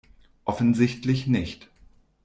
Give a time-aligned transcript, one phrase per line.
[0.45, 1.69] Offensichtlich nicht.